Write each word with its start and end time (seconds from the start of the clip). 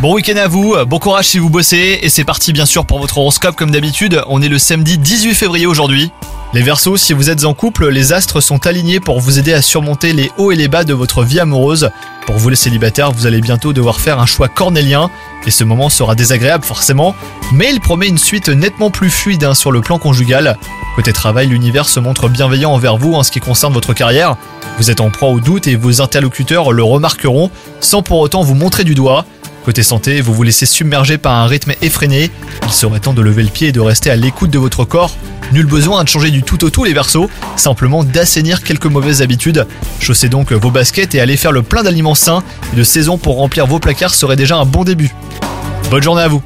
Bon 0.00 0.12
week-end 0.12 0.36
à 0.36 0.48
vous, 0.48 0.74
bon 0.86 0.98
courage 0.98 1.28
si 1.28 1.38
vous 1.38 1.50
bossez, 1.50 2.00
et 2.02 2.08
c'est 2.08 2.24
parti 2.24 2.52
bien 2.52 2.66
sûr 2.66 2.84
pour 2.84 2.98
votre 2.98 3.18
horoscope 3.18 3.54
comme 3.54 3.70
d'habitude, 3.70 4.20
on 4.26 4.42
est 4.42 4.48
le 4.48 4.58
samedi 4.58 4.98
18 4.98 5.34
février 5.34 5.66
aujourd'hui. 5.66 6.10
Les 6.52 6.62
Verseaux, 6.62 6.96
si 6.96 7.12
vous 7.12 7.30
êtes 7.30 7.44
en 7.44 7.54
couple, 7.54 7.90
les 7.90 8.12
astres 8.12 8.40
sont 8.40 8.66
alignés 8.66 8.98
pour 8.98 9.20
vous 9.20 9.38
aider 9.38 9.52
à 9.52 9.62
surmonter 9.62 10.12
les 10.12 10.32
hauts 10.36 10.50
et 10.50 10.56
les 10.56 10.66
bas 10.66 10.82
de 10.82 10.94
votre 10.94 11.22
vie 11.22 11.38
amoureuse. 11.38 11.90
Pour 12.26 12.38
vous 12.38 12.48
les 12.48 12.56
célibataires, 12.56 13.12
vous 13.12 13.26
allez 13.26 13.40
bientôt 13.40 13.72
devoir 13.72 14.00
faire 14.00 14.18
un 14.18 14.26
choix 14.26 14.48
cornélien, 14.48 15.10
et 15.46 15.52
ce 15.52 15.62
moment 15.62 15.90
sera 15.90 16.16
désagréable 16.16 16.64
forcément, 16.64 17.14
mais 17.52 17.70
il 17.72 17.80
promet 17.80 18.08
une 18.08 18.18
suite 18.18 18.48
nettement 18.48 18.90
plus 18.90 19.10
fluide 19.10 19.44
hein, 19.44 19.54
sur 19.54 19.70
le 19.70 19.80
plan 19.80 19.98
conjugal. 19.98 20.58
Côté 20.96 21.12
travail, 21.12 21.46
l'univers 21.46 21.88
se 21.88 22.00
montre 22.00 22.28
bienveillant 22.28 22.72
envers 22.72 22.96
vous 22.96 23.14
en 23.14 23.22
ce 23.22 23.30
qui 23.30 23.38
concerne 23.38 23.72
votre 23.72 23.94
carrière. 23.94 24.36
Vous 24.78 24.92
êtes 24.92 25.00
en 25.00 25.10
proie 25.10 25.30
au 25.30 25.40
doute 25.40 25.66
et 25.66 25.74
vos 25.74 26.00
interlocuteurs 26.00 26.70
le 26.70 26.84
remarqueront 26.84 27.50
sans 27.80 28.02
pour 28.02 28.20
autant 28.20 28.42
vous 28.42 28.54
montrer 28.54 28.84
du 28.84 28.94
doigt. 28.94 29.26
Côté 29.64 29.82
santé, 29.82 30.20
vous 30.20 30.32
vous 30.32 30.44
laissez 30.44 30.66
submerger 30.66 31.18
par 31.18 31.34
un 31.34 31.46
rythme 31.48 31.72
effréné. 31.82 32.30
Il 32.62 32.70
serait 32.70 33.00
temps 33.00 33.12
de 33.12 33.20
lever 33.20 33.42
le 33.42 33.48
pied 33.48 33.68
et 33.68 33.72
de 33.72 33.80
rester 33.80 34.08
à 34.08 34.14
l'écoute 34.14 34.50
de 34.50 34.58
votre 34.58 34.84
corps. 34.84 35.16
Nul 35.52 35.66
besoin 35.66 36.04
de 36.04 36.08
changer 36.08 36.30
du 36.30 36.44
tout 36.44 36.64
au 36.64 36.70
tout 36.70 36.84
les 36.84 36.92
versos, 36.92 37.28
simplement 37.56 38.04
d'assainir 38.04 38.62
quelques 38.62 38.86
mauvaises 38.86 39.20
habitudes. 39.20 39.66
Chaussez 39.98 40.28
donc 40.28 40.52
vos 40.52 40.70
baskets 40.70 41.14
et 41.16 41.20
allez 41.20 41.36
faire 41.36 41.52
le 41.52 41.62
plein 41.62 41.82
d'aliments 41.82 42.14
sains 42.14 42.44
et 42.72 42.76
de 42.76 42.84
saison 42.84 43.18
pour 43.18 43.36
remplir 43.36 43.66
vos 43.66 43.80
placards 43.80 44.14
serait 44.14 44.36
déjà 44.36 44.56
un 44.58 44.64
bon 44.64 44.84
début. 44.84 45.12
Bonne 45.90 46.02
journée 46.02 46.22
à 46.22 46.28
vous 46.28 46.42